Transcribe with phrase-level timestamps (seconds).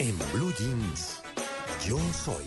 [0.00, 1.20] En Blue Jeans,
[1.86, 2.42] yo soy.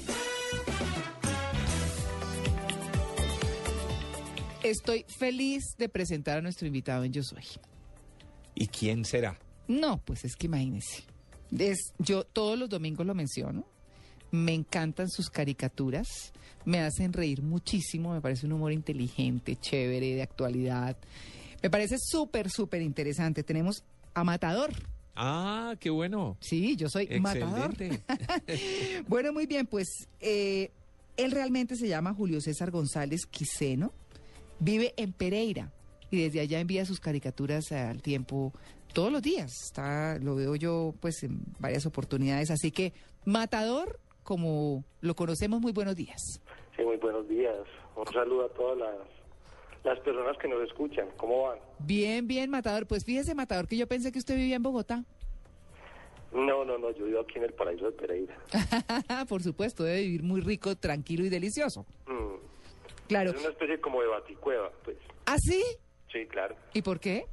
[4.63, 7.43] Estoy feliz de presentar a nuestro invitado en Yo Soy.
[8.55, 9.37] ¿Y quién será?
[9.67, 11.03] No, pues es que imagínense.
[11.99, 13.67] Yo todos los domingos lo menciono.
[14.31, 16.33] Me encantan sus caricaturas.
[16.65, 18.15] Me hacen reír muchísimo.
[18.15, 20.97] Me parece un humor inteligente, chévere, de actualidad.
[21.61, 23.43] Me parece súper, súper interesante.
[23.43, 23.83] Tenemos
[24.15, 24.71] a Matador.
[25.15, 26.37] Ah, qué bueno.
[26.39, 27.73] Sí, yo soy Matador.
[29.07, 30.71] Bueno, muy bien, pues eh,
[31.17, 33.93] él realmente se llama Julio César González Quiseno,
[34.59, 35.71] vive en Pereira
[36.09, 38.53] y desde allá envía sus caricaturas al tiempo
[38.93, 39.51] todos los días.
[39.65, 42.93] Está, lo veo yo pues en varias oportunidades, así que
[43.25, 46.41] Matador, como lo conocemos, muy buenos días.
[46.75, 47.55] Sí, muy buenos días.
[47.95, 48.97] Un saludo a todas las,
[49.83, 51.07] las personas que nos escuchan.
[51.17, 51.59] ¿Cómo van?
[51.79, 52.87] Bien, bien, Matador.
[52.87, 55.03] Pues fíjese, Matador, que yo pensé que usted vivía en Bogotá.
[56.31, 58.35] No, no, no, yo vivo aquí en el paraíso de Pereira.
[59.29, 61.85] Por supuesto, debe vivir muy rico, tranquilo y delicioso.
[62.07, 62.35] Mm.
[63.07, 63.31] Claro.
[63.31, 64.97] Es una especie como de baticueva, pues.
[65.25, 65.63] ¿Ah, sí?
[66.11, 66.55] Sí, claro.
[66.73, 67.25] ¿Y por qué?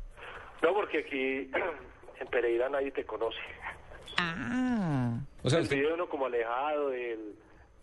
[0.62, 1.50] No, porque aquí
[2.20, 3.38] en Pereira nadie te conoce.
[4.18, 5.18] Ah.
[5.42, 7.34] O sea, Se usted- vive uno como alejado del,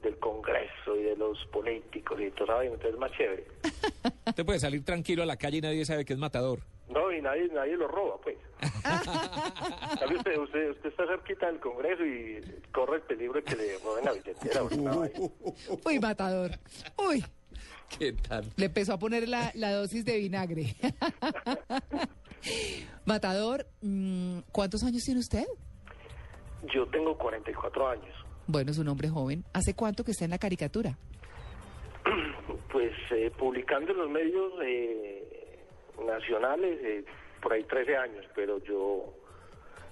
[0.03, 2.67] del Congreso y de los políticos y todo, ¿sabes?
[2.67, 3.47] Entonces es más chévere.
[4.27, 6.61] usted puede salir tranquilo a la calle y nadie sabe que es matador.
[6.89, 8.37] No, y nadie, nadie lo roba, pues.
[8.83, 13.77] ¿Sabe usted, usted, usted está cerquita del Congreso y corre el peligro de que le
[13.79, 14.63] roben la billetera.
[14.63, 16.51] Uy, Matador.
[16.97, 17.23] Uy.
[17.97, 18.45] ¿Qué tal?
[18.55, 20.75] Le empezó a poner la, la dosis de vinagre.
[23.05, 25.45] Matador, mm, ¿cuántos años tiene usted?
[26.73, 28.15] Yo tengo 44 años.
[28.47, 29.45] Bueno, es un hombre joven.
[29.53, 30.97] ¿Hace cuánto que está en la caricatura?
[32.77, 35.57] Pues eh, publicando en los medios eh,
[36.05, 37.03] nacionales eh,
[37.41, 39.15] por ahí 13 años, pero yo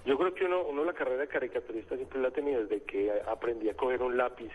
[0.04, 3.10] yo creo que uno, uno la carrera de caricaturista siempre la ha tenido desde que
[3.26, 4.52] aprendí a coger un lápiz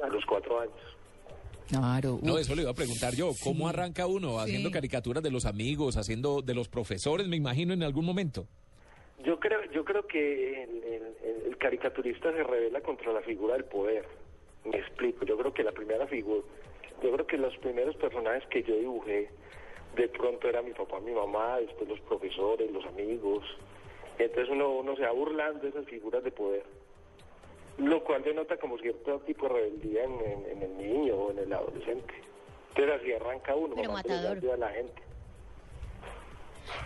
[0.00, 0.76] a los cuatro años.
[1.68, 2.20] Claro.
[2.22, 3.32] No, eso le iba a preguntar yo.
[3.42, 3.74] ¿Cómo Sí.
[3.74, 4.38] arranca uno?
[4.38, 4.72] Haciendo Sí.
[4.74, 8.46] caricaturas de los amigos, haciendo de los profesores, me imagino, en algún momento.
[9.24, 14.04] Yo creo yo creo que el- el caricaturista se revela contra la figura del poder.
[14.64, 15.24] Me explico.
[15.24, 16.44] Yo creo que la primera figura,
[17.02, 19.28] yo creo que los primeros personajes que yo dibujé
[19.96, 23.44] de pronto era mi papá, mi mamá, después los profesores, los amigos.
[24.18, 26.64] Entonces uno, uno se va burlando de esas figuras de poder.
[27.78, 31.38] Lo cual denota como cierto tipo de rebeldía en, en- en el niño o en
[31.40, 32.14] el adolescente.
[32.70, 34.38] Entonces así arranca uno, Pero, Matador.
[34.52, 35.02] a la gente.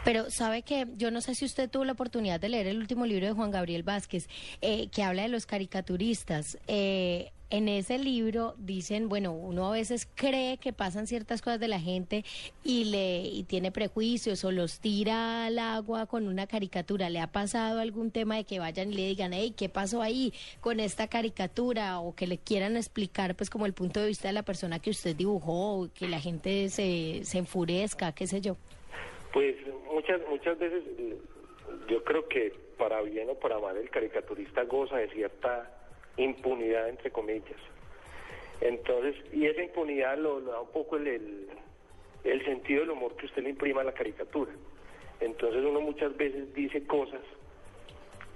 [0.05, 3.05] Pero sabe que yo no sé si usted tuvo la oportunidad de leer el último
[3.06, 4.26] libro de Juan Gabriel Vázquez,
[4.60, 6.59] eh, que habla de los caricaturistas.
[6.66, 11.69] Eh, en ese libro dicen, bueno, uno a veces cree que pasan ciertas cosas de
[11.69, 12.25] la gente
[12.65, 17.09] y le y tiene prejuicios o los tira al agua con una caricatura.
[17.09, 20.33] ¿Le ha pasado algún tema de que vayan y le digan, hey, ¿qué pasó ahí
[20.61, 22.01] con esta caricatura?
[22.01, 24.91] O que le quieran explicar, pues, como el punto de vista de la persona que
[24.91, 28.56] usted dibujó, que la gente se, se enfurezca, qué sé yo.
[29.33, 29.56] Pues
[29.93, 31.17] muchas muchas veces eh,
[31.89, 35.75] yo creo que para bien o para mal el caricaturista goza de cierta
[36.16, 37.60] impunidad entre comillas.
[38.60, 41.49] Entonces, y esa impunidad lo, da un poco el,
[42.25, 44.53] el, sentido del humor que usted le imprima a la caricatura.
[45.21, 47.21] Entonces uno muchas veces dice cosas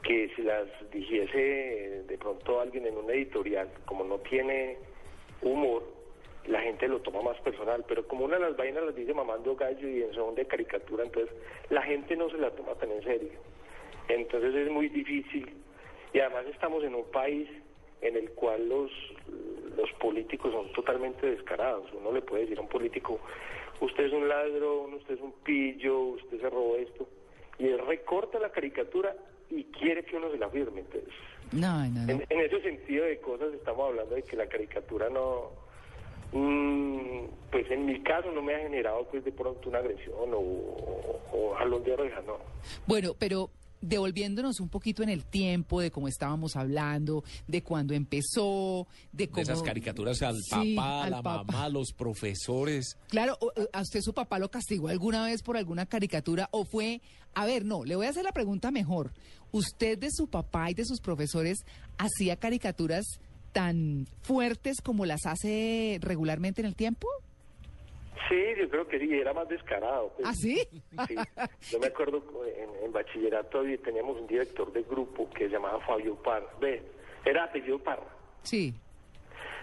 [0.03, 4.77] que si las dijese de pronto alguien en una editorial, como no tiene
[5.43, 5.83] humor,
[6.47, 9.55] la gente lo toma más personal, pero como una de las vainas las dice mamando
[9.57, 11.35] gallo y en son de caricatura, entonces
[11.69, 13.33] la gente no se la toma tan en serio.
[14.09, 15.55] Entonces es muy difícil
[16.13, 17.49] y además estamos en un país
[18.03, 18.91] en el cual los,
[19.77, 21.87] los políticos son totalmente descarados.
[21.93, 23.21] Uno le puede decir a un político,
[23.81, 27.07] usted es un ladrón, usted es un pillo, usted se robó esto,
[27.59, 29.15] y él recorta la caricatura
[29.51, 30.81] y quiere que uno se la firme.
[30.81, 31.13] Entonces,
[31.53, 32.13] No, no, no.
[32.13, 35.51] en, en ese sentido de cosas estamos hablando de que la caricatura no,
[36.33, 40.39] mm, pues en mi caso no me ha generado pues de pronto una agresión o,
[40.39, 42.39] o, o jalón de oreja, no.
[42.87, 43.51] Bueno, pero
[43.81, 49.31] devolviéndonos un poquito en el tiempo de cómo estábamos hablando, de cuándo empezó, de De
[49.31, 49.43] cómo...
[49.43, 51.53] esas caricaturas al Sí, papá, a al la papá.
[51.53, 52.97] mamá, los profesores.
[53.09, 53.39] Claro,
[53.73, 57.01] ¿a usted su papá lo castigó alguna vez por alguna caricatura o fue,
[57.35, 59.13] a ver, no, le voy a hacer la pregunta mejor.
[59.53, 61.59] ¿usted de su papá y de sus profesores
[61.99, 63.05] hacía caricaturas
[63.53, 67.09] tan fuertes como las hace regularmente en el tiempo?
[68.29, 70.13] Sí, yo creo que sí, era más descarado.
[70.17, 70.29] pues.
[70.29, 70.63] ¿Ah, sí?
[71.09, 71.15] Sí,
[71.71, 76.15] yo me acuerdo en, en bachillerato teníamos un director de grupo que se llamaba Fabio
[76.17, 76.83] Parra, ve,
[77.25, 78.07] era apellido Parra,
[78.43, 78.75] Sí.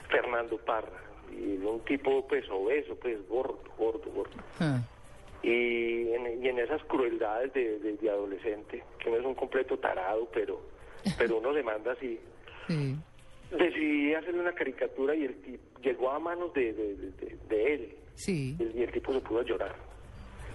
[0.09, 1.01] Fernando Parra,
[1.31, 4.35] y un tipo pues obeso, pues gordo, gordo, gordo.
[4.59, 4.81] Ah.
[5.43, 9.77] Y en, y en esas crueldades de, de- de adolescente, que no es un completo
[9.77, 10.59] tarado, pero,
[11.17, 12.19] pero uno se manda así.
[12.67, 12.95] Sí.
[13.51, 16.69] Decidí hacerle una caricatura y el tipo llegó a manos de
[17.49, 17.95] él.
[18.17, 18.55] Sí.
[18.59, 19.75] Y el, y el tipo se pudo llorar.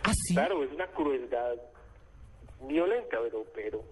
[0.05, 0.35] ¿Ah, sí?
[0.35, 1.55] Claro, es una crueldad
[2.67, 3.83] violenta, pero, pero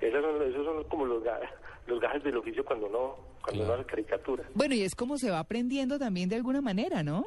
[0.00, 1.48] esos son, esos son como los, ga-
[1.86, 4.44] los gajes del oficio cuando uno, cuando uno hace caricatura.
[4.54, 7.26] Bueno, y es como se va aprendiendo también de alguna manera, ¿no?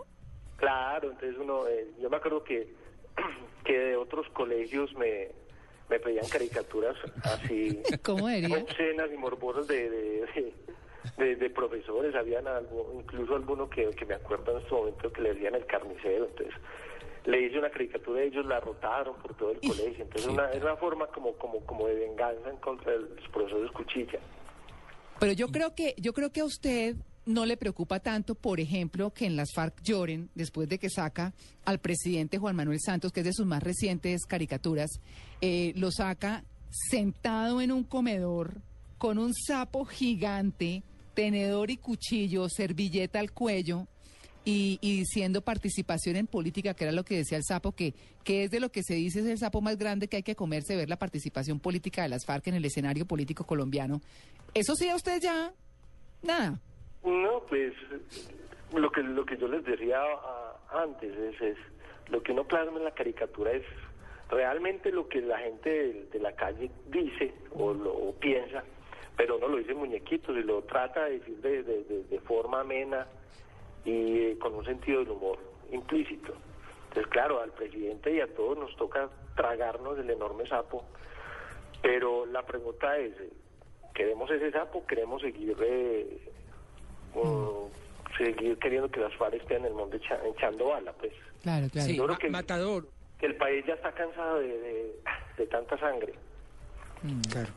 [0.58, 2.68] Claro, entonces uno, eh, yo me acuerdo que,
[3.66, 5.30] que de otros colegios me,
[5.90, 8.58] me pedían caricaturas así, ¿Cómo diría?
[8.58, 10.54] obscenas y morbosas de, de, de,
[11.18, 15.22] de- de profesores, habían algo, incluso alguno que, que me acuerdo en este momento que
[15.22, 16.56] le decían el carnicero, entonces
[17.26, 20.62] le hice una caricatura y ellos la rotaron por todo el colegio, entonces una, es
[20.64, 24.20] una forma como, como, como de venganza en contra de los profesores cuchilla.
[25.20, 26.96] Pero yo creo que yo creo que a usted
[27.26, 31.34] no le preocupa tanto, por ejemplo, que en las FARC lloren después de que saca
[31.66, 34.90] al presidente Juan Manuel Santos, que es de sus más recientes caricaturas,
[35.42, 38.54] eh, lo saca sentado en un comedor
[38.98, 40.84] con un sapo gigante,
[41.18, 43.88] tenedor y cuchillo, servilleta al cuello.
[44.46, 48.44] Y, y diciendo participación en política, que era lo que decía el sapo, que, que
[48.44, 50.78] es de lo que se dice es el sapo más grande que hay que comerse,
[50.78, 54.00] ver la participación política de las FARC en el escenario político colombiano.
[54.54, 55.52] ¿Eso sí a usted ya?
[56.22, 56.62] Nada.
[57.04, 57.74] No, pues
[58.74, 61.58] lo que lo que yo les decía ah, antes es, es
[62.10, 63.66] lo que uno plasma en la caricatura es
[64.30, 68.64] realmente lo que la gente de, la calle dice o lo o piensa,
[69.18, 72.20] pero uno lo dice en muñequitos y lo trata de decir de, de- de- de
[72.22, 73.08] forma amena
[73.84, 75.40] y eh, con un sentido del humor
[75.72, 76.34] implícito.
[76.90, 80.86] Entonces, claro, al presidente y a todos nos toca tragarnos el enorme sapo,
[81.82, 83.30] pero la pregunta es, eh,
[83.94, 84.86] ¿queremos ese sapo?
[84.86, 86.32] ¿Queremos seguir eh,
[87.16, 90.94] mm, seguir queriendo que las FARC estén en el mundo echa- echando bala?
[90.94, 91.88] Pues Claro, claro.
[91.88, 92.88] Sí, Yo creo Ma- que- Matador.
[93.20, 94.96] que el país ya está cansado de, de-
[95.38, 96.14] de tanta sangre.
[97.32, 97.50] Claro.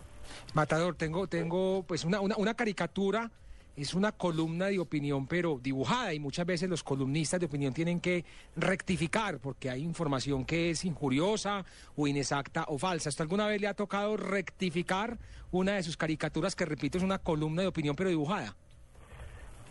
[0.54, 3.30] Matador, tengo, tengo pues una, una, una caricatura,
[3.76, 8.00] es una columna de opinión, pero dibujada, y muchas veces los columnistas de opinión tienen
[8.00, 8.24] que
[8.56, 11.64] rectificar porque hay información que es injuriosa
[11.96, 13.08] o inexacta o falsa.
[13.08, 15.18] ¿Esto alguna vez le ha tocado rectificar
[15.50, 18.54] una de sus caricaturas que, repito, es una columna de opinión, pero dibujada?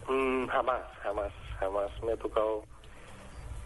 [0.07, 2.63] Mm, jamás, jamás, jamás me ha tocado.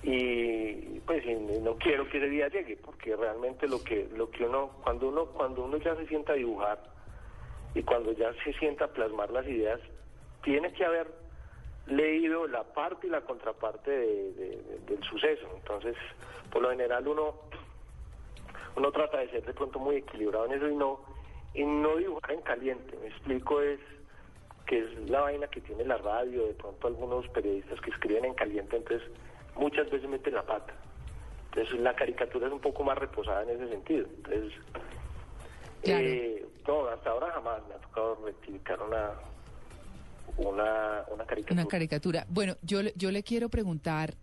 [0.06, 1.24] Y pues
[1.62, 5.28] no quiero que ese día llegue, porque realmente lo que lo que uno cuando uno
[5.28, 6.78] cuando uno ya se sienta a dibujar
[7.74, 9.80] y cuando ya se sienta a plasmar las ideas,
[10.44, 11.08] tiene que haber
[11.88, 15.48] leído la parte y la contraparte de- del suceso.
[15.56, 15.96] Entonces,
[16.52, 17.36] por lo general uno
[18.76, 21.00] uno trata de ser de pronto muy equilibrado en eso y no
[21.54, 22.98] y no dibujar en caliente.
[22.98, 23.80] Me explico es
[24.66, 28.34] que es la vaina que tiene la radio, de pronto algunos periodistas que escriben en
[28.34, 29.08] caliente, entonces
[29.58, 30.74] muchas veces meten la pata.
[31.50, 34.08] Entonces la caricatura es un poco más reposada en ese sentido.
[34.18, 34.54] Entonces,
[35.84, 36.06] Claro.
[36.08, 39.12] eh, no, hasta ahora jamás me ha tocado rectificar una,
[40.38, 41.62] una, una caricatura.
[41.62, 42.25] Una caricatura.
[42.30, 44.16] Bueno, yo, le- yo le quiero preguntar,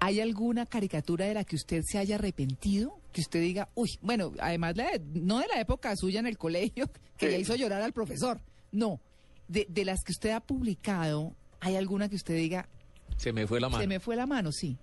[0.00, 2.98] ¿hay alguna caricatura de la que usted se haya arrepentido?
[3.12, 6.38] Que usted diga, uy, bueno, además la de- no de la época suya en el
[6.38, 6.86] colegio,
[7.18, 7.32] que Sí.
[7.32, 8.38] ya hizo llorar al profesor,
[8.72, 9.00] no,
[9.48, 12.68] de, de las que usted ha publicado, ¿hay alguna que usted diga,
[13.16, 13.82] Se me fue la mano.
[13.82, 14.52] se me fue la mano?
[14.52, 14.76] Sí.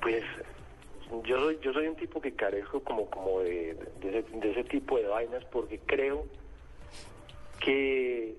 [0.00, 0.24] Pues
[1.24, 4.64] yo soy, yo soy un tipo que carezco como, como de, de ese, de ese
[4.64, 6.26] tipo de vainas porque creo
[7.60, 8.36] que,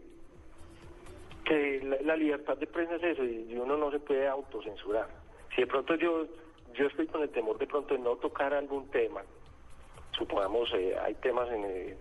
[1.45, 5.09] que la, la libertad de prensa es eso y uno no se puede autocensurar.
[5.55, 6.27] Si de pronto yo,
[6.73, 9.21] yo estoy con el temor de pronto de no tocar algún tema,
[10.17, 11.97] supongamos eh, hay temas en, eh,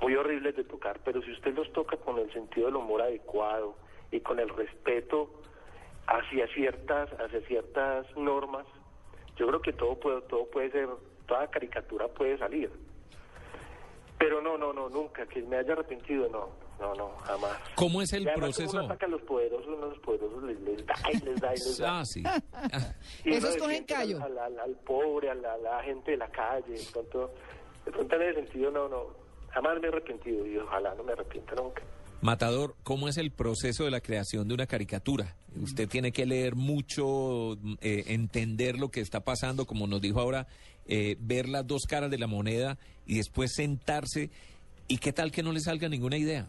[0.00, 3.76] muy horribles de tocar, pero si usted los toca con el sentido del humor adecuado
[4.10, 5.30] y con el respeto
[6.06, 8.66] hacia ciertas hacia ciertas normas,
[9.36, 10.88] yo creo que todo puede todo puede ser
[11.26, 12.70] toda caricatura puede salir.
[14.18, 17.58] Pero no, no, no, nunca que me haya arrepentido, no, no, no, jamás.
[17.74, 18.76] ¿Cómo es el además, proceso?
[18.78, 21.48] Uno ataca a los poderosos, uno a los poderosos les, les da y les da
[21.52, 21.98] y les da.
[22.00, 22.22] Ah, sí.
[23.24, 24.22] Y Esos cogen callo.
[24.22, 27.32] Al, al- al pobre, a la, a la gente de la calle, de pronto,
[27.84, 29.06] de pronto en ese sentido no, no,
[29.50, 31.82] jamás me he arrepentido y ojalá no me arrepienta nunca.
[32.34, 35.36] Matador, ¿cómo es el proceso de la creación de una caricatura?
[35.62, 40.20] Usted tiene que leer mucho, mm, eh, entender lo que está pasando, como nos dijo
[40.22, 40.46] ahora,
[40.88, 44.30] eh, ver las dos caras de la moneda y después sentarse
[44.86, 46.46] ¿Y qué tal que no le salga ninguna idea?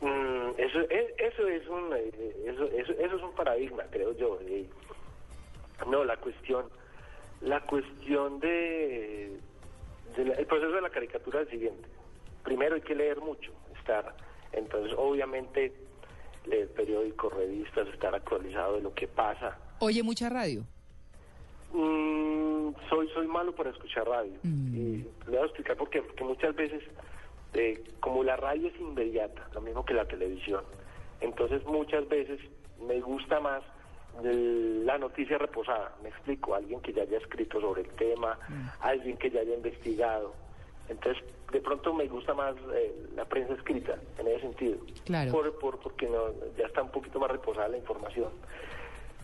[0.00, 4.38] Mm, eso, es, eh, eso, es un paradigma, creo yo.
[5.88, 6.66] No, la cuestión,
[7.40, 9.36] la cuestión de,
[10.16, 11.88] de la- el proceso de la caricatura es el siguiente.
[12.44, 14.12] Primero hay que leer mucho, estar,
[14.52, 15.72] entonces obviamente
[16.46, 19.58] leer periódicos, revistas, estar actualizado de lo que pasa.
[19.80, 20.64] Oye, mucha radio.
[21.72, 24.38] Mm, soy soy malo para escuchar radio.
[24.44, 26.02] Y le voy a explicar por qué.
[26.02, 26.82] Porque muchas veces
[27.54, 30.64] eh, como la radio es inmediata lo mismo que la televisión
[31.20, 32.40] entonces muchas veces
[32.86, 33.62] me gusta más
[34.22, 35.94] la noticia reposada.
[36.02, 38.38] Me explico alguien que ya haya escrito sobre el tema
[38.80, 40.34] alguien que ya haya investigado
[40.88, 45.32] entonces de pronto me gusta más eh, la prensa escrita en ese sentido Claro.
[45.32, 48.30] por, por porque no, ya está un poquito más reposada la información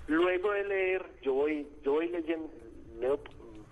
[0.06, 2.50] Luego de leer, yo voy, yo voy leyendo,
[3.00, 3.18] leo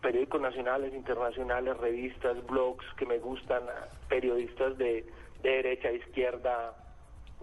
[0.00, 5.04] periódicos nacionales, internacionales, revistas, blogs que me gustan, ah, periodistas de,
[5.42, 6.74] de derecha, izquierda,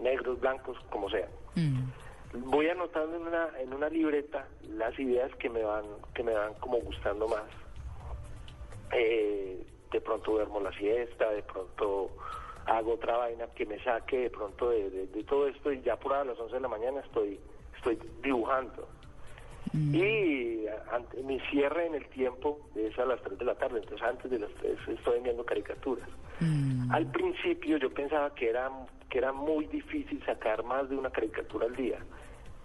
[0.00, 1.28] negros, blancos, como sea.
[2.32, 6.54] Voy anotando en una, en una libreta las ideas que me van, que me van
[6.54, 7.44] como gustando más.
[8.92, 12.10] Eh, de pronto duermo la siesta, de pronto
[12.66, 15.96] hago otra vaina que me saque de pronto de, de- de todo esto y ya
[15.96, 17.38] por a las 11 de la mañana estoy,
[17.76, 18.86] estoy dibujando.
[19.92, 23.78] Y a- ante- mi cierre en el tiempo es a las 3 de la tarde,
[23.80, 26.08] entonces antes de las 3 estoy enviando caricaturas.
[26.90, 28.70] Al principio yo pensaba que era,
[29.08, 31.98] que era muy difícil sacar más de una caricatura al día,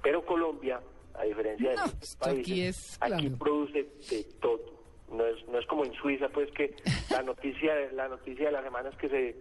[0.02, 0.80] pero Colombia,
[1.16, 4.75] a diferencia de No, esto aquí países, es aquí produce de todo.
[5.12, 6.76] No es, no es como en Suiza, pues que
[7.12, 9.36] la noticia, la noticia de la semana es que se,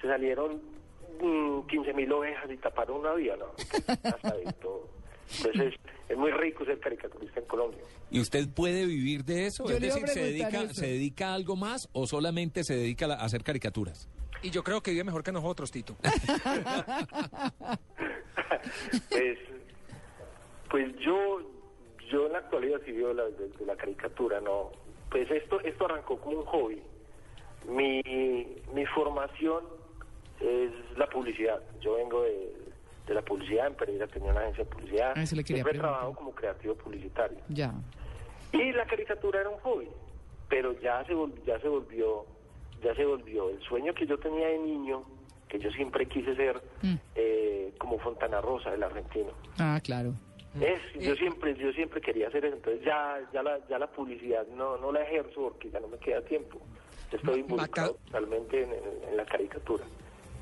[0.00, 0.60] se salieron
[1.68, 3.46] 15 mil ovejas y taparon una vía, ¿no?
[4.02, 4.88] Hasta de todo.
[5.36, 5.74] Entonces
[6.08, 7.80] es muy rico ser caricaturista en Colombia.
[8.10, 9.64] ¿Y usted puede vivir de eso?
[9.68, 10.74] Yo es decir, ¿se dedica, eso.
[10.74, 14.08] ¿se dedica a algo más o solamente se dedica a hacer caricaturas?
[14.42, 15.96] Y yo creo que vive mejor que nosotros, Tito.
[19.10, 19.38] pues,
[20.70, 21.42] pues yo,
[22.10, 24.72] yo en la actualidad sí veo la, de, de la caricatura, ¿no?
[25.10, 26.82] Pues esto, esto arrancó como un hobby.
[27.68, 28.00] Mi,
[28.72, 29.64] mi formación
[30.40, 31.60] es la publicidad.
[31.80, 32.54] Yo vengo de,
[33.06, 35.12] de la publicidad, en Pereira tenía una agencia de publicidad.
[35.16, 35.90] Ah, eso le quería Siempre he preguntar.
[35.90, 37.38] trabajado como creativo publicitario.
[37.48, 37.74] Ya.
[38.52, 39.88] Y la caricatura era un hobby,
[40.48, 42.24] pero ya se volvió, ya se volvió,
[42.82, 45.02] ya se volvió el sueño que yo tenía de niño,
[45.48, 46.94] que yo siempre quise ser Mm.
[47.14, 49.32] eh, como Fontana Rosa, el argentino.
[49.58, 50.14] Ah, claro.
[50.60, 54.46] Es, yo siempre, yo siempre quería hacer eso, entonces ya, ya la, ya la publicidad
[54.48, 56.58] no, no la ejerzo porque ya no me queda tiempo.
[57.12, 59.84] Estoy Ma- involucrado Maca- totalmente en, en- en la caricatura.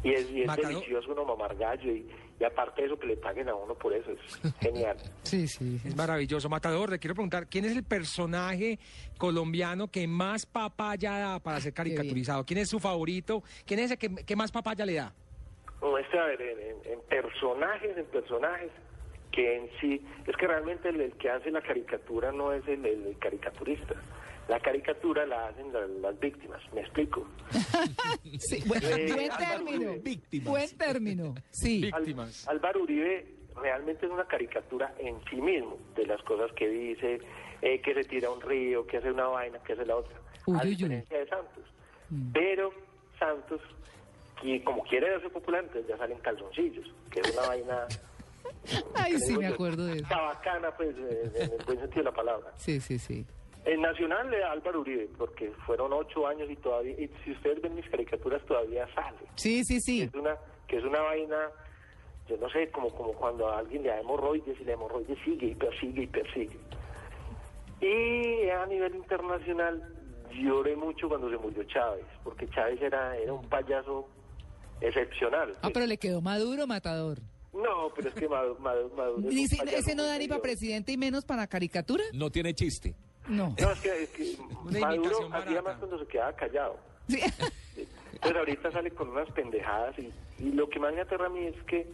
[0.02, 2.08] Y es, y es Macado- delicioso uno mamar gallo y,
[2.40, 4.96] y aparte de eso que le paguen a uno por eso, es genial.
[5.24, 5.78] Sí, sí.
[5.84, 6.48] Es maravilloso.
[6.48, 8.78] Matador, le quiero preguntar, ¿quién es el personaje
[9.18, 12.44] colombiano que más papaya da para ser caricaturizado?
[12.46, 13.42] ¿Quién es su favorito?
[13.66, 15.12] ¿Quién es el que, que más papaya le da?
[15.82, 18.70] No, este, a ver, en, en- en personajes, en personajes,
[19.38, 22.84] que en sí, es que realmente el, el que hace la caricatura no es el,
[22.84, 23.94] el caricaturista.
[24.48, 27.24] La caricatura la hacen la- las víctimas, ¿me explico?
[28.40, 29.76] Sí, buen, Eh, buen término.
[29.92, 29.98] Uribe.
[30.02, 30.48] Víctimas.
[30.48, 31.34] Buen término.
[31.52, 31.88] Sí.
[31.92, 32.48] Al- Víctimas.
[32.48, 33.26] Álvaro Uribe
[33.62, 37.20] realmente es una caricatura en sí mismo, de las cosas que dice,
[37.62, 40.16] eh, que se tira a un río, que hace una vaina, que hace la otra,
[40.46, 40.74] Uy, a uy, uy.
[40.74, 41.64] diferencia de Santos.
[42.32, 42.72] Pero
[43.20, 43.60] Santos,
[44.42, 47.86] que como quiere verse popular, entonces ya salen calzoncillos, que es una vaina...
[48.94, 50.02] Ay, sí, me acuerdo de eso.
[50.02, 52.52] Está bacana, pues, eh, en el buen sentido de la palabra.
[52.56, 53.26] Sí, sí, sí.
[53.64, 57.60] En Nacional le da Álvaro Uribe, porque fueron ocho años y todavía, y si ustedes
[57.60, 59.18] ven mis caricaturas, todavía sale.
[59.34, 60.02] Sí, sí, sí.
[60.02, 61.50] es una, que es una vaina,
[62.28, 65.48] yo no sé, como, como cuando a alguien le da hemorroides y la hemorroides sigue
[65.48, 66.58] y persigue y persigue.
[67.80, 69.94] Y a nivel internacional
[70.32, 74.08] lloré mucho cuando se murió Chávez, porque Chávez era, era un payaso
[74.80, 75.54] excepcional.
[75.62, 77.18] Ah, pero le quedó maduro, matador.
[77.52, 78.58] No, pero es que Maduro...
[78.60, 82.04] Maduro es Dice, ese no da ni para presidente y menos para caricatura.
[82.12, 82.94] No tiene chiste.
[83.28, 83.54] No.
[83.60, 86.78] No, es que, es que Una Maduro hacía más cuando se quedaba callado.
[87.08, 87.20] Sí.
[88.12, 91.46] Entonces ahorita sale con unas pendejadas y, y lo que más me aterra a mí
[91.46, 91.86] es que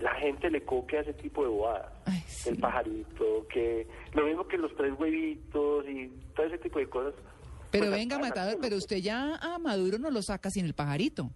[0.00, 1.92] la gente le coque a ese tipo de bobadas.
[2.04, 2.50] Ay, sí.
[2.50, 7.14] El pajarito, que lo mismo que los tres huevitos y todo ese tipo de cosas.
[7.70, 11.30] Pero Pues, venga, matador, pero usted ya a Maduro no lo saca sin el pajarito.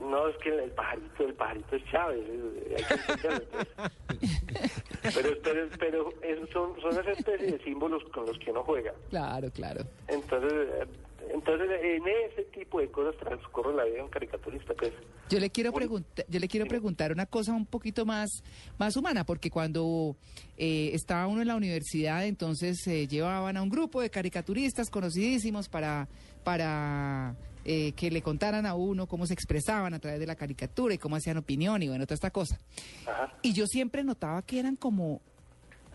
[0.00, 4.72] No, es que el, pajarito, el pajarito es Chávez, eh, hay que entenderlo, entonces.
[5.14, 8.92] Pero, pero, pero esos son, son esa especie de símbolos con los que uno juega.
[9.10, 9.84] Claro, claro.
[10.08, 10.86] Entonces, eh,
[11.32, 14.92] Entonces, en ese tipo de cosas transcurre la vida de un caricaturista, pues.
[15.30, 18.42] Yo le quiero preguntar, yo le quiero preguntar una cosa un poquito más,
[18.78, 20.16] más humana, porque cuando
[20.56, 25.68] eh, estaba uno en la universidad, entonces se llevaban a un grupo de caricaturistas conocidísimos
[25.68, 26.08] para,
[26.44, 30.94] para eh, que le contaran a uno cómo se expresaban a través de la caricatura
[30.94, 32.58] y cómo hacían opinión y bueno, toda esta cosa.
[33.42, 35.20] Y yo siempre notaba que eran como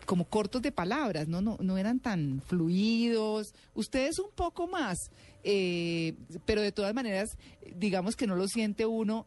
[0.06, 1.40] como cortos de palabras, ¿no?
[1.40, 3.54] No, no eran tan fluidos.
[3.72, 4.98] Ustedes un poco más,
[5.42, 7.38] eh, pero de todas maneras,
[7.74, 9.26] digamos que no lo siente uno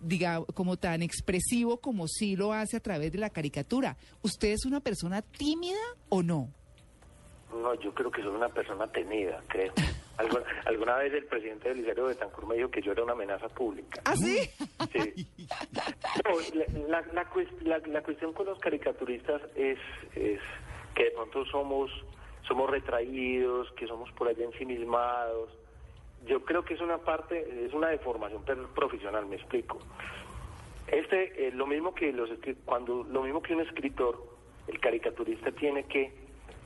[0.00, 3.96] diga, como tan expresivo como sí lo hace a través de la caricatura.
[4.22, 6.52] ¿Usted es una persona tímida o no?
[7.52, 9.72] No, yo creo que soy una persona tenida, creo.
[10.18, 13.12] Alguna, alguna vez el presidente del Liceo de Tancur me dijo que yo era una
[13.12, 14.00] amenaza pública.
[14.04, 14.38] ¿Ah, sí?
[14.92, 15.26] Sí.
[16.24, 19.78] No, la, la, la cues- la- la cuestión con los caricaturistas es,
[20.14, 20.40] es
[20.94, 21.90] que de pronto somos,
[22.46, 25.50] somos retraídos, que somos por allá ensimismados.
[26.26, 28.42] Yo creo que es una parte, es una deformación
[28.74, 29.78] profesional, me explico.
[30.86, 32.28] Este, eh, lo mismo que los
[32.64, 34.22] cuando lo mismo que un escritor,
[34.66, 36.12] el caricaturista tiene que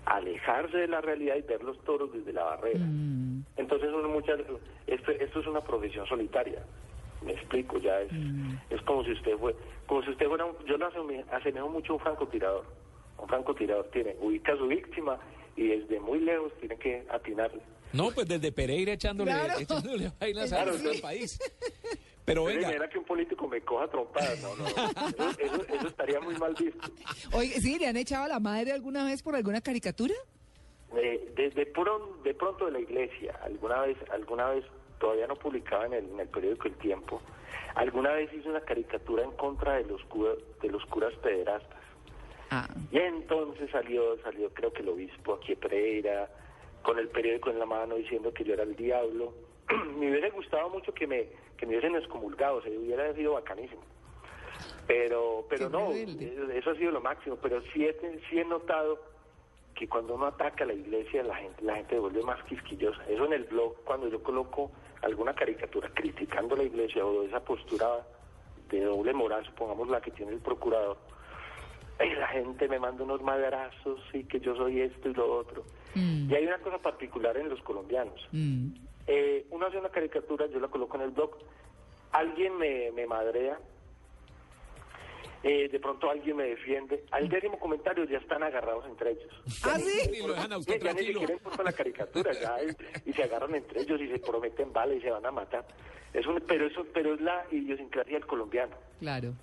[0.06, 2.84] alejarse de la realidad y ver los toros desde la barrera.
[3.56, 4.40] Entonces uno muchas
[4.86, 6.62] esto, esto es una profesión solitaria.
[7.24, 8.10] Me explico, ya es
[8.70, 9.54] es como si usted fue
[9.86, 12.64] como si usted fuera un- yo lo aseme- asemejo mucho a un francotirador.
[13.18, 15.18] Un francotirador tiene ubica a su víctima
[15.56, 17.60] y desde muy lejos tiene que atinarle.
[17.92, 19.58] No, pues desde Pereira echándole, Claro.
[19.60, 21.02] echándole vainas Claro, a todo el sí.
[21.02, 21.38] país.
[22.24, 25.30] Pero venga, era que un político me coja trompadas, no, no, no.
[25.30, 26.88] Eso, eso- eso estaría muy mal visto.
[27.32, 30.14] Oye, ¿sí le han echado a la madre alguna vez por alguna caricatura?
[30.96, 34.64] Eh, de, de, pron- de pronto de la iglesia, alguna vez, alguna vez,
[34.98, 37.20] todavía no publicaba en el, en el periódico El Tiempo,
[37.74, 40.00] alguna vez hice una caricatura en contra de los,
[40.62, 41.80] de los curas pederastas.
[42.50, 42.68] Ah.
[42.92, 46.30] Y entonces salió, salió creo que el obispo aquí Pereira,
[46.82, 49.34] con el periódico en la mano diciendo que yo era el diablo.
[49.98, 53.82] me hubiera gustado mucho que me, que me hubiesen excomulgado, o sea, hubiera sido bacanísimo.
[54.86, 56.58] Pero, pero Qué no, rebelde.
[56.58, 57.36] eso ha sido lo máximo.
[57.36, 59.00] Pero sí he, sí he notado
[59.74, 63.02] que cuando uno ataca a la iglesia, la gente, la gente se vuelve más quisquillosa.
[63.08, 64.70] Eso en el blog, cuando yo coloco
[65.02, 68.06] alguna caricatura criticando la iglesia o esa postura
[68.70, 70.96] de doble moral, supongamos la que tiene el procurador,
[72.00, 75.64] y la gente me manda unos madrazos y que yo soy esto y lo otro.
[75.94, 76.30] Mm.
[76.30, 78.28] Y hay una cosa particular en los colombianos.
[78.32, 78.68] Mm.
[79.06, 81.36] Eh, uno hace una caricatura, yo la coloco en el blog,
[82.12, 83.58] alguien me, me madrea,
[85.42, 89.32] eh, de pronto alguien me defiende, al décimo comentario ya están agarrados entre ellos.
[89.62, 90.10] ¿Ah, sí?
[90.10, 93.12] y lo dejan a Ya, usted ya ni siquiera importa la caricatura, ya, y, y
[93.12, 95.66] se agarran entre ellos y se prometen balas y se van a matar.
[96.14, 98.74] Es un, pero eso pero es la idiosincrasia del colombiano.
[99.00, 99.34] Claro.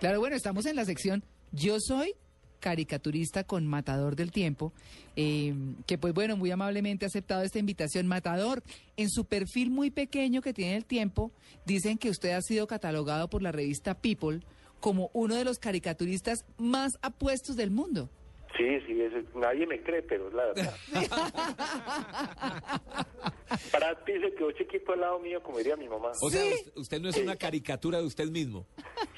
[0.00, 2.14] Claro, bueno, estamos en la sección Yo soy
[2.60, 4.72] caricaturista con Matador del Tiempo,
[5.16, 5.54] eh,
[5.86, 8.06] que pues bueno, muy amablemente ha aceptado esta invitación.
[8.06, 8.62] Matador,
[8.96, 11.30] en su perfil muy pequeño que tiene el tiempo,
[11.64, 14.40] dicen que usted ha sido catalogado por la revista People
[14.80, 18.10] como uno de los caricaturistas más apuestos del mundo.
[18.56, 20.74] Sí, sí, eso- nadie me cree, pero es la verdad.
[23.72, 26.10] Brad Pitt se quedó chiquito al lado mío, como diría mi mamá.
[26.20, 28.66] o sea, usted, usted no es una caricatura de usted mismo.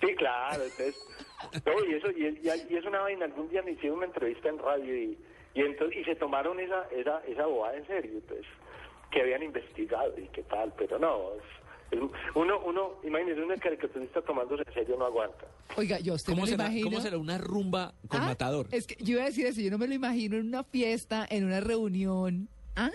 [0.00, 0.96] Sí, claro, entonces,
[1.66, 3.98] no, y eso, y, es- y hay- y es una vaina, algún día me hicieron
[3.98, 5.18] una entrevista en radio y,
[5.54, 8.46] y entonces, y se tomaron esa, esa, esa bobada en serio, entonces,
[9.10, 12.00] que habían investigado y qué tal, pero no, es- es-
[12.34, 15.46] uno, uno, imagínese, un caricaturista tomándose en serio no aguanta.
[15.76, 16.90] Oiga, yo usted ¿Cómo no lo será, imagino.
[16.90, 18.66] ¿Cómo será una rumba con Ah, Matador?
[18.70, 21.26] Es que yo iba a decir eso, yo no me lo imagino en una fiesta,
[21.30, 22.48] en una reunión.
[22.76, 22.90] ¿Ah?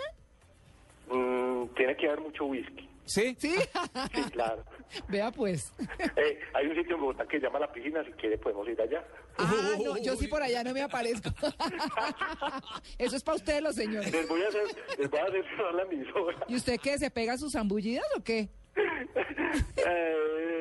[1.10, 3.36] Mm, tiene que haber mucho whisky, ¿Sí?
[3.40, 3.56] Sí.
[4.14, 4.64] sí, claro.
[5.08, 5.74] Vea pues.
[6.16, 8.80] Eh, hay un sitio en Bogotá que se llama La Piscina, si quiere podemos ir
[8.82, 9.04] allá.
[9.38, 11.30] Ah, no, yo sí por allá no me aparezco.
[12.98, 14.12] Eso es para ustedes los señores.
[14.12, 14.64] Les voy a hacer,
[14.98, 16.38] les voy a hacer la emisora.
[16.48, 16.98] ¿Y usted qué?
[16.98, 18.50] ¿Se pega sus zambullidas o qué?
[19.86, 20.53] Eh,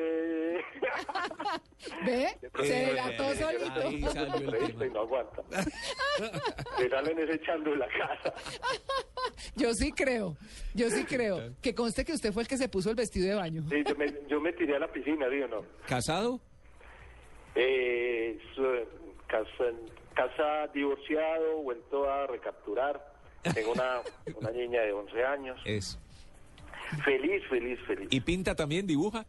[2.05, 2.27] ¿Ve?
[2.63, 3.81] Se delató solito.
[3.81, 5.41] el y no aguanta.
[6.79, 8.33] Le salen ese echando en la casa.
[9.55, 10.35] Yo sí creo,
[10.73, 11.53] yo sí creo.
[11.61, 13.63] Que conste que usted fue el que se puso el vestido de baño.
[13.69, 15.65] Sí, yo, me, yo me tiré a la piscina, ¿sí o no?
[15.87, 16.39] ¿Casado?
[17.55, 18.85] Eh, su-
[19.27, 19.71] casa,
[20.13, 23.13] casa divorciado, vuelto a recapturar.
[23.53, 24.01] Tengo una,
[24.35, 25.61] una niña de 11 años.
[25.65, 25.97] Es.
[27.05, 28.07] Feliz, feliz, feliz.
[28.11, 28.85] ¿Y pinta también?
[28.87, 29.25] ¿Dibuja?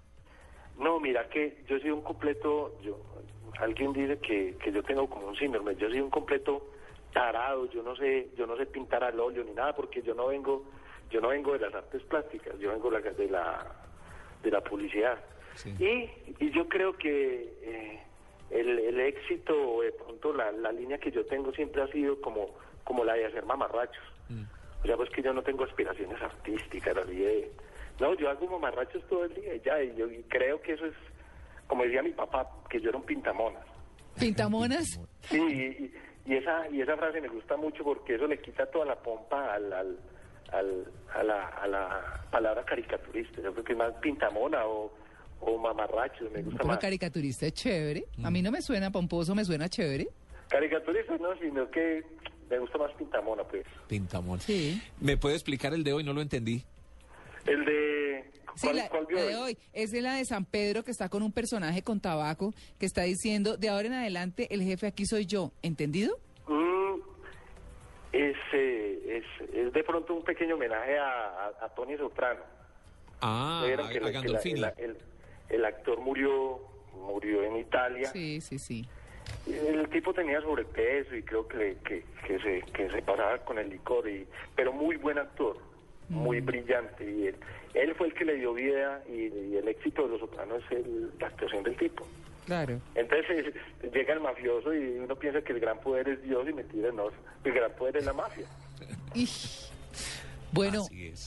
[0.78, 2.98] No, mira que yo soy un completo, yo,
[3.60, 6.70] alguien dice que, que yo tengo como un síndrome, yo soy un completo
[7.12, 10.26] tarado, yo no sé, yo no sé pintar al óleo ni nada porque yo no
[10.26, 10.64] vengo,
[11.10, 13.66] yo no vengo de las artes plásticas, yo vengo de la de la,
[14.42, 15.18] de la publicidad.
[15.54, 15.70] Sí.
[15.78, 18.00] Y, y yo creo que eh,
[18.50, 22.20] el, el éxito, o de pronto la, la línea que yo tengo siempre ha sido
[22.20, 22.50] como,
[22.82, 24.02] como la de hacer mamarrachos.
[24.82, 27.50] O sea, pues que yo no tengo aspiraciones artísticas, así de...
[28.00, 30.86] No, yo hago mamarrachos todo el día y ya, y yo y creo que eso
[30.86, 30.94] es,
[31.66, 33.64] como decía mi papá, que yo era un pintamonas.
[34.18, 35.00] ¿Pintamonas?
[35.22, 35.92] Sí, y,
[36.30, 39.52] y esa, y esa frase me gusta mucho porque eso le quita toda la pompa
[39.54, 39.98] al, al,
[40.52, 43.40] al- a, la, a la palabra caricaturista.
[43.42, 44.92] Yo creo que es más pintamona o,
[45.40, 46.80] o mamarracho, me gusta Como más.
[46.80, 48.04] caricaturista es chévere.
[48.22, 50.08] A mí no me suena pomposo, me suena chévere.
[50.48, 52.04] Caricaturista no, sino que
[52.50, 53.64] me gusta más pintamona, pues.
[53.88, 54.40] Pintamón.
[54.40, 54.80] Sí.
[55.00, 56.04] ¿Me puede explicar el de hoy?
[56.04, 56.64] No lo entendí.
[57.46, 58.24] El de...
[58.56, 59.42] Sí, ¿Cuál, la, cuál vio la de hoy?
[59.42, 62.86] hoy es de la de San Pedro que está con un personaje con tabaco que
[62.86, 66.16] está diciendo, de ahora en adelante el jefe aquí soy yo, ¿entendido?
[66.46, 67.00] Mm,
[68.12, 72.40] es, eh, es, es de pronto un pequeño homenaje a, a, a Tony Soprano.
[73.20, 74.60] Ah, Vieron a, que a la- que la- Gandolfini.
[74.60, 74.96] el, el-
[75.50, 76.60] el actor murió
[76.94, 78.08] murió en Italia.
[78.12, 78.86] Sí, sí, sí.
[79.46, 83.68] El tipo tenía sobrepeso y creo que, que, que se, que se pasaba con el
[83.68, 85.58] licor, y, pero muy buen actor,
[86.08, 87.04] muy brillante.
[87.04, 87.36] Y él,
[87.74, 90.78] él fue el que le dio vida y, y el éxito de Los Sopranos es
[90.78, 92.06] el- la actuación del tipo.
[92.46, 92.78] Claro.
[92.94, 93.54] Entonces
[93.92, 97.06] llega el mafioso y uno piensa que el gran poder es Dios y mentira, no,
[97.42, 98.46] el gran poder es la mafia.
[99.14, 99.28] Y,
[100.52, 100.82] bueno,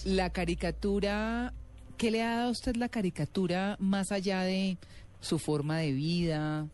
[0.06, 1.54] la caricatura,
[1.98, 4.78] ¿qué le ha dado a usted la caricatura más allá de
[5.22, 6.68] su forma de vida,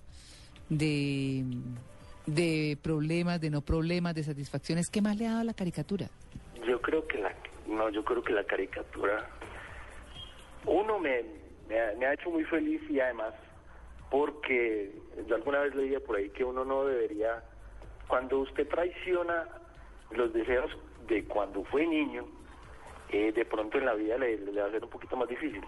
[0.70, 1.44] de,
[2.26, 4.90] de problemas, de no problemas, de satisfacciones?
[4.90, 6.10] ¿Qué más le ha dado la caricatura?
[6.68, 7.34] Yo creo que la,
[7.74, 9.28] no, yo creo que la caricatura,
[10.66, 11.24] uno me,
[11.78, 13.34] ha, hecho muy feliz y además
[14.10, 14.92] porque
[15.28, 17.44] yo alguna vez leía por ahí que uno no debería,
[18.08, 19.48] cuando usted traiciona
[20.12, 20.72] los deseos
[21.08, 22.26] de cuando fue niño,
[23.10, 25.62] eh, de pronto en la vida le, va a ser un poquito más difícil.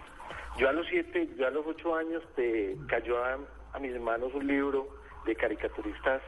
[0.58, 3.38] Yo a los siete, yo a los ocho años te cayó a,
[3.78, 4.88] mis manos un libro
[5.26, 6.22] de caricaturistas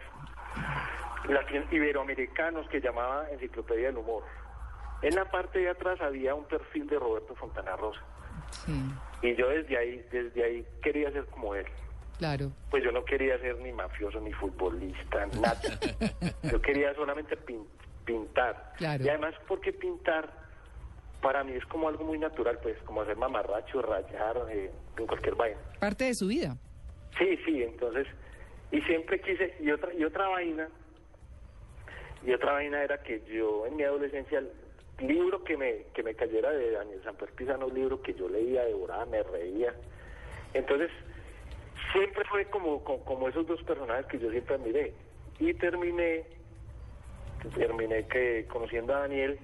[1.70, 4.22] iberoamericanos que llamaba Enciclopedia del Humor.
[5.02, 8.00] En la parte de atrás había un perfil de Roberto Fontana Rosa.
[8.50, 8.72] Sí,
[9.22, 11.66] Y yo desde ahí, desde ahí quería ser como él.
[12.18, 12.50] claro.
[12.70, 15.60] Pues yo no quería ser ni mafioso, ni futbolista, nada.
[16.50, 17.66] Yo quería solamente pin-
[18.04, 18.72] pintar.
[18.76, 19.04] Claro.
[19.04, 20.32] Y además porque pintar
[21.22, 25.34] para mí es como algo muy natural, pues como hacer mamarracho, rayar, eh, en cualquier
[25.34, 25.58] vaina.
[25.80, 26.56] Parte de su vida.
[27.18, 28.06] Sí, sí, entonces,
[28.70, 30.68] y siempre quise, y otra, y otra vaina,
[32.24, 34.42] y otra vaina era que yo en mi adolescencia,
[34.98, 38.64] libro que me, que me cayera de Daniel Samper Pizano, un libro que yo leía,
[38.64, 39.74] devoraba, me reía.
[40.54, 40.90] Entonces,
[41.92, 44.94] siempre fue como, como, como esos dos personajes que yo siempre admiré.
[45.38, 46.24] Y terminé,
[47.54, 49.38] terminé que conociendo a Daniel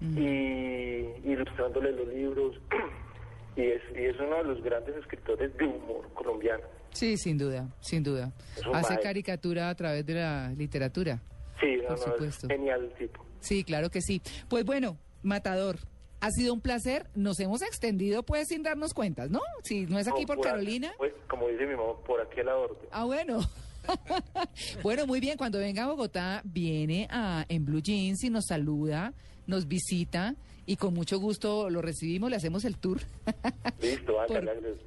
[0.00, 2.60] y ilustrándole los libros.
[3.56, 6.62] y, es, y es uno de los grandes escritores de humor colombiano.
[6.92, 8.32] Sí, sin duda, sin duda.
[8.72, 11.20] Hace caricatura a través de la literatura.
[11.60, 12.46] Sí, Por no, supuesto.
[12.46, 13.24] es genial el tipo.
[13.40, 14.22] Sí, claro que sí.
[14.48, 15.78] Pues bueno, Matador,
[16.20, 17.08] ha sido un placer.
[17.14, 19.40] Nos hemos extendido pues sin darnos cuentas, ¿no?
[19.64, 20.92] Si no es aquí No, por Carolina.
[20.98, 22.88] pues, como dice mi mamá, por aquí a la orden.
[22.90, 23.40] Ah, bueno.
[24.82, 25.36] bueno, muy bien.
[25.36, 29.14] Cuando venga a Bogotá, viene a, en Blue Jeans y nos saluda,
[29.46, 30.34] nos visita
[30.70, 33.00] y con mucho gusto lo recibimos, le hacemos el tour.
[33.82, 34.44] Listo, Por-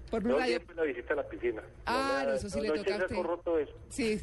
[0.10, 0.56] por Blue No Radio.
[0.58, 1.62] siempre la visita a la piscina.
[1.86, 3.16] Ah, no, eso sí le no toca a usted.
[3.22, 3.74] roto eso.
[3.90, 4.20] Sí.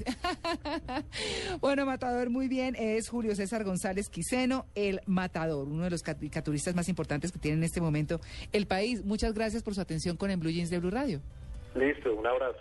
[1.60, 2.74] bueno, Matador, muy bien.
[2.78, 7.58] Es Julio César González Quiseno, el Matador, uno de los caricaturistas más importantes que tiene
[7.58, 8.20] en este momento
[8.52, 9.04] el país.
[9.04, 11.20] Muchas gracias por su atención con En Blue Jeans de Blue Radio.
[11.74, 12.58] Listo, un abrazo.